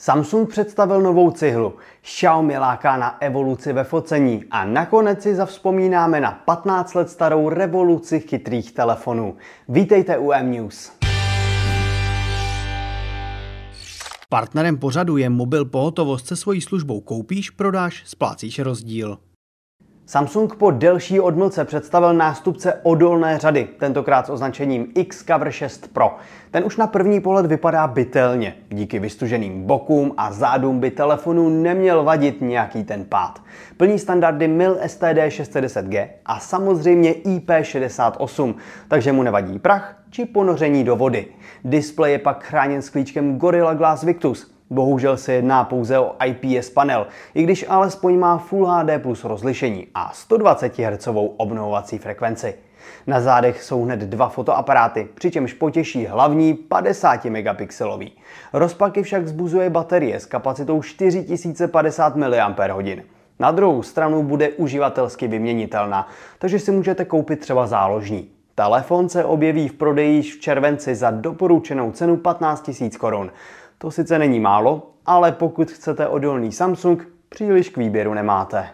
Samsung 0.00 0.48
představil 0.48 1.00
novou 1.00 1.30
cihlu, 1.30 1.74
Xiaomi 2.02 2.58
láká 2.58 2.96
na 2.96 3.22
evoluci 3.22 3.72
ve 3.72 3.84
focení 3.84 4.44
a 4.50 4.64
nakonec 4.64 5.22
si 5.22 5.34
zavzpomínáme 5.34 6.20
na 6.20 6.32
15 6.32 6.94
let 6.94 7.10
starou 7.10 7.48
revoluci 7.48 8.20
chytrých 8.20 8.72
telefonů. 8.72 9.36
Vítejte 9.68 10.18
u 10.18 10.32
M-News. 10.32 10.92
Partnerem 14.28 14.78
pořadu 14.78 15.16
je 15.16 15.30
mobil 15.30 15.64
pohotovost 15.64 16.26
se 16.26 16.36
svojí 16.36 16.60
službou 16.60 17.00
Koupíš, 17.00 17.50
prodáš, 17.50 18.02
splácíš 18.06 18.58
rozdíl. 18.58 19.18
Samsung 20.10 20.54
po 20.54 20.70
delší 20.70 21.20
odmlce 21.20 21.64
představil 21.64 22.14
nástupce 22.14 22.74
odolné 22.82 23.38
řady, 23.38 23.68
tentokrát 23.78 24.26
s 24.26 24.30
označením 24.30 24.86
X-Cover 24.94 25.50
6 25.50 25.92
Pro. 25.92 26.16
Ten 26.50 26.64
už 26.64 26.76
na 26.76 26.86
první 26.86 27.20
pohled 27.20 27.46
vypadá 27.46 27.86
bytelně. 27.86 28.56
Díky 28.68 28.98
vystuženým 28.98 29.62
bokům 29.62 30.14
a 30.16 30.32
zádům 30.32 30.80
by 30.80 30.90
telefonu 30.90 31.48
neměl 31.48 32.04
vadit 32.04 32.40
nějaký 32.40 32.84
ten 32.84 33.04
pád. 33.04 33.42
Plní 33.76 33.98
standardy 33.98 34.48
MIL 34.48 34.78
STD 34.86 35.18
610G 35.28 36.08
a 36.26 36.40
samozřejmě 36.40 37.12
IP68, 37.12 38.54
takže 38.88 39.12
mu 39.12 39.22
nevadí 39.22 39.58
prach 39.58 40.02
či 40.10 40.24
ponoření 40.24 40.84
do 40.84 40.96
vody. 40.96 41.26
Display 41.64 42.12
je 42.12 42.18
pak 42.18 42.44
chráněn 42.44 42.82
s 42.82 42.90
klíčkem 42.90 43.38
Gorilla 43.38 43.74
Glass 43.74 44.02
Victus, 44.02 44.54
Bohužel 44.70 45.16
se 45.16 45.32
jedná 45.32 45.64
pouze 45.64 45.98
o 45.98 46.14
IPS 46.24 46.70
panel, 46.70 47.06
i 47.34 47.42
když 47.42 47.64
alespoň 47.68 48.18
má 48.18 48.38
Full 48.38 48.66
HD 48.66 48.90
plus 49.02 49.24
rozlišení 49.24 49.86
a 49.94 50.10
120 50.14 50.78
Hz 50.78 51.08
obnovovací 51.36 51.98
frekvenci. 51.98 52.54
Na 53.06 53.20
zádech 53.20 53.62
jsou 53.62 53.84
hned 53.84 54.00
dva 54.00 54.28
fotoaparáty, 54.28 55.08
přičemž 55.14 55.52
potěší 55.52 56.06
hlavní 56.06 56.54
50 56.54 57.24
megapixelový. 57.24 58.12
Rozpaky 58.52 59.02
však 59.02 59.22
vzbuzuje 59.22 59.70
baterie 59.70 60.20
s 60.20 60.26
kapacitou 60.26 60.82
4050 60.82 62.16
mAh. 62.16 62.28
Na 63.38 63.50
druhou 63.50 63.82
stranu 63.82 64.22
bude 64.22 64.48
uživatelsky 64.48 65.28
vyměnitelná, 65.28 66.08
takže 66.38 66.58
si 66.58 66.70
můžete 66.70 67.04
koupit 67.04 67.40
třeba 67.40 67.66
záložní. 67.66 68.30
Telefon 68.54 69.08
se 69.08 69.24
objeví 69.24 69.68
v 69.68 69.72
prodeji 69.72 70.16
již 70.16 70.36
v 70.36 70.40
červenci 70.40 70.94
za 70.94 71.10
doporučenou 71.10 71.92
cenu 71.92 72.16
15 72.16 72.70
000 72.80 72.90
korun. 72.98 73.30
To 73.82 73.90
sice 73.90 74.18
není 74.18 74.40
málo, 74.40 74.90
ale 75.06 75.32
pokud 75.32 75.70
chcete 75.70 76.08
odolný 76.08 76.52
Samsung, 76.52 77.08
příliš 77.28 77.68
k 77.68 77.76
výběru 77.76 78.14
nemáte. 78.14 78.68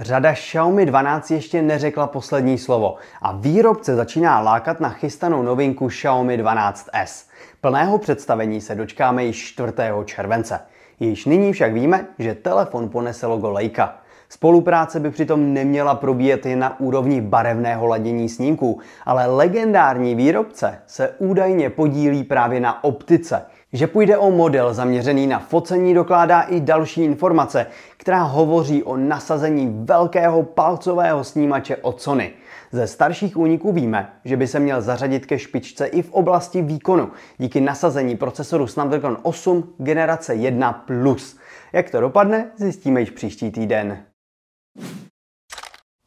Řada 0.00 0.32
Xiaomi 0.32 0.86
12 0.86 1.30
ještě 1.30 1.62
neřekla 1.62 2.06
poslední 2.06 2.58
slovo 2.58 2.96
a 3.22 3.32
výrobce 3.32 3.94
začíná 3.94 4.40
lákat 4.40 4.80
na 4.80 4.88
chystanou 4.88 5.42
novinku 5.42 5.88
Xiaomi 5.88 6.42
12S. 6.42 7.28
Plného 7.60 7.98
představení 7.98 8.60
se 8.60 8.74
dočkáme 8.74 9.24
již 9.24 9.44
4. 9.44 9.72
července. 10.04 10.60
Již 11.00 11.24
nyní 11.24 11.52
však 11.52 11.72
víme, 11.72 12.06
že 12.18 12.34
telefon 12.34 12.88
ponese 12.88 13.26
logo 13.26 13.50
Leica. 13.50 14.03
Spolupráce 14.34 15.00
by 15.00 15.10
přitom 15.10 15.52
neměla 15.52 15.94
probíjet 15.94 16.46
jen 16.46 16.58
na 16.58 16.80
úrovni 16.80 17.20
barevného 17.20 17.86
ladění 17.86 18.28
snímků, 18.28 18.80
ale 19.06 19.26
legendární 19.26 20.14
výrobce 20.14 20.78
se 20.86 21.14
údajně 21.18 21.70
podílí 21.70 22.24
právě 22.24 22.60
na 22.60 22.84
optice. 22.84 23.42
Že 23.72 23.86
půjde 23.86 24.18
o 24.18 24.30
model 24.30 24.74
zaměřený 24.74 25.26
na 25.26 25.38
focení 25.38 25.94
dokládá 25.94 26.40
i 26.40 26.60
další 26.60 27.04
informace, 27.04 27.66
která 27.96 28.22
hovoří 28.22 28.82
o 28.82 28.96
nasazení 28.96 29.84
velkého 29.84 30.42
palcového 30.42 31.24
snímače 31.24 31.76
od 31.76 32.02
Sony. 32.02 32.32
Ze 32.72 32.86
starších 32.86 33.36
úniků 33.36 33.72
víme, 33.72 34.12
že 34.24 34.36
by 34.36 34.46
se 34.46 34.60
měl 34.60 34.82
zařadit 34.82 35.26
ke 35.26 35.38
špičce 35.38 35.86
i 35.86 36.02
v 36.02 36.12
oblasti 36.12 36.62
výkonu 36.62 37.10
díky 37.38 37.60
nasazení 37.60 38.16
procesoru 38.16 38.66
Snapdragon 38.66 39.18
8 39.22 39.74
generace 39.78 40.34
1+. 40.34 41.36
Jak 41.72 41.90
to 41.90 42.00
dopadne, 42.00 42.50
zjistíme 42.56 43.00
již 43.00 43.10
příští 43.10 43.50
týden. 43.50 44.04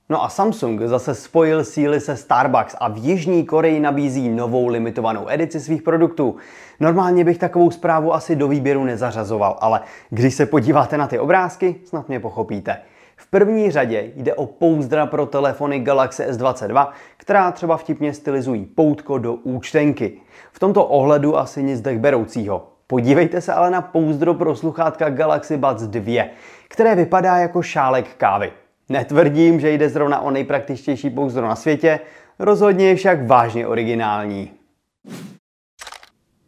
No 0.09 0.23
a 0.23 0.29
Samsung 0.29 0.81
zase 0.81 1.15
spojil 1.15 1.63
síly 1.63 1.99
se 1.99 2.17
Starbucks 2.17 2.75
a 2.79 2.87
v 2.87 2.97
Jižní 2.97 3.45
Koreji 3.45 3.79
nabízí 3.79 4.29
novou 4.29 4.67
limitovanou 4.67 5.29
edici 5.29 5.59
svých 5.59 5.81
produktů. 5.81 6.35
Normálně 6.79 7.23
bych 7.23 7.37
takovou 7.37 7.71
zprávu 7.71 8.13
asi 8.13 8.35
do 8.35 8.47
výběru 8.47 8.83
nezařazoval, 8.83 9.57
ale 9.61 9.81
když 10.09 10.33
se 10.33 10.45
podíváte 10.45 10.97
na 10.97 11.07
ty 11.07 11.19
obrázky, 11.19 11.75
snad 11.85 12.07
mě 12.07 12.19
pochopíte. 12.19 12.77
V 13.15 13.27
první 13.27 13.71
řadě 13.71 14.11
jde 14.15 14.33
o 14.33 14.45
pouzdra 14.45 15.05
pro 15.05 15.25
telefony 15.25 15.79
Galaxy 15.79 16.23
S22, 16.23 16.87
která 17.17 17.51
třeba 17.51 17.77
vtipně 17.77 18.13
stylizují 18.13 18.65
poutko 18.65 19.17
do 19.17 19.33
účtenky. 19.33 20.19
V 20.51 20.59
tomto 20.59 20.85
ohledu 20.85 21.37
asi 21.37 21.63
nic 21.63 21.81
dech 21.81 21.99
beroucího. 21.99 22.67
Podívejte 22.87 23.41
se 23.41 23.53
ale 23.53 23.71
na 23.71 23.81
pouzdro 23.81 24.33
pro 24.33 24.55
sluchátka 24.55 25.09
Galaxy 25.09 25.57
Buds 25.57 25.83
2, 25.83 26.23
které 26.67 26.95
vypadá 26.95 27.37
jako 27.37 27.61
šálek 27.61 28.15
kávy. 28.17 28.51
Netvrdím, 28.89 29.59
že 29.59 29.71
jde 29.71 29.89
zrovna 29.89 30.19
o 30.19 30.31
nejpraktičtější 30.31 31.09
pouzdro 31.09 31.47
na 31.47 31.55
světě, 31.55 31.99
rozhodně 32.39 32.87
je 32.87 32.95
však 32.95 33.27
vážně 33.27 33.67
originální. 33.67 34.51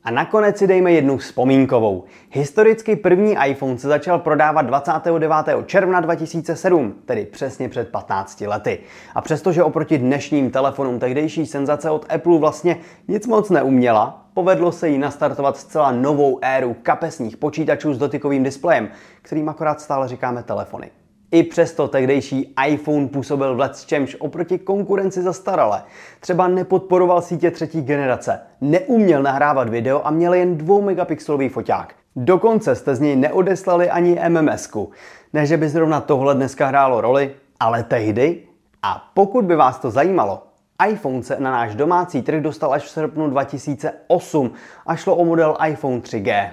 A 0.03 0.11
nakonec 0.11 0.57
si 0.57 0.67
dejme 0.67 0.91
jednu 0.91 1.17
vzpomínkovou. 1.17 2.03
Historicky 2.31 2.95
první 2.95 3.35
iPhone 3.47 3.77
se 3.77 3.87
začal 3.87 4.19
prodávat 4.19 4.61
29. 4.61 5.33
června 5.65 5.99
2007, 5.99 6.95
tedy 7.05 7.25
přesně 7.25 7.69
před 7.69 7.89
15 7.89 8.41
lety. 8.41 8.79
A 9.15 9.21
přestože 9.21 9.63
oproti 9.63 9.97
dnešním 9.97 10.51
telefonům 10.51 10.99
tehdejší 10.99 11.45
senzace 11.45 11.89
od 11.89 12.05
Apple 12.09 12.39
vlastně 12.39 12.77
nic 13.07 13.27
moc 13.27 13.49
neuměla, 13.49 14.25
povedlo 14.33 14.71
se 14.71 14.89
jí 14.89 14.97
nastartovat 14.97 15.57
zcela 15.57 15.91
novou 15.91 16.39
éru 16.41 16.75
kapesních 16.83 17.37
počítačů 17.37 17.93
s 17.93 17.97
dotykovým 17.97 18.43
displejem, 18.43 18.89
kterým 19.21 19.49
akorát 19.49 19.81
stále 19.81 20.07
říkáme 20.07 20.43
telefony. 20.43 20.91
I 21.31 21.43
přesto 21.43 21.87
tehdejší 21.87 22.55
iPhone 22.67 23.07
působil 23.07 23.55
v 23.55 23.59
Let's 23.59 23.85
čemž 23.85 24.17
oproti 24.19 24.59
konkurenci 24.59 25.21
zastarale. 25.21 25.83
Třeba 26.19 26.47
nepodporoval 26.47 27.21
sítě 27.21 27.51
třetí 27.51 27.81
generace, 27.81 28.39
neuměl 28.61 29.23
nahrávat 29.23 29.69
video 29.69 30.01
a 30.03 30.11
měl 30.11 30.33
jen 30.33 30.57
2 30.57 30.81
megapixelový 30.81 31.49
foťák. 31.49 31.93
Dokonce 32.15 32.75
jste 32.75 32.95
z 32.95 32.99
něj 32.99 33.15
neodeslali 33.15 33.89
ani 33.89 34.19
MMSku. 34.29 34.91
Ne, 35.33 35.45
že 35.45 35.57
by 35.57 35.69
zrovna 35.69 36.01
tohle 36.01 36.35
dneska 36.35 36.67
hrálo 36.67 37.01
roli, 37.01 37.35
ale 37.59 37.83
tehdy. 37.83 38.41
A 38.83 39.11
pokud 39.13 39.45
by 39.45 39.55
vás 39.55 39.79
to 39.79 39.91
zajímalo, 39.91 40.43
iPhone 40.89 41.23
se 41.23 41.35
na 41.39 41.51
náš 41.51 41.75
domácí 41.75 42.21
trh 42.21 42.41
dostal 42.41 42.73
až 42.73 42.83
v 42.83 42.89
srpnu 42.89 43.29
2008 43.29 44.51
a 44.85 44.95
šlo 44.95 45.15
o 45.15 45.25
model 45.25 45.57
iPhone 45.67 45.99
3G. 45.99 46.49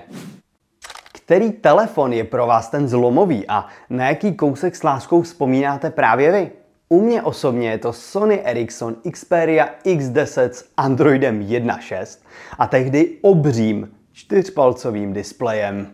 Který 1.26 1.52
telefon 1.52 2.12
je 2.12 2.24
pro 2.24 2.46
vás 2.46 2.70
ten 2.70 2.88
zlomový 2.88 3.48
a 3.48 3.66
na 3.90 4.08
jaký 4.08 4.34
kousek 4.34 4.76
s 4.76 4.82
láskou 4.82 5.22
vzpomínáte 5.22 5.90
právě 5.90 6.32
vy? 6.32 6.50
U 6.88 7.00
mě 7.00 7.22
osobně 7.22 7.70
je 7.70 7.78
to 7.78 7.92
Sony 7.92 8.40
Ericsson 8.40 8.96
Xperia 9.12 9.68
X10 9.84 10.50
s 10.50 10.64
Androidem 10.76 11.40
1.6 11.40 12.18
a 12.58 12.66
tehdy 12.66 13.18
obřím 13.22 13.90
čtyřpalcovým 14.12 15.12
displejem. 15.12 15.90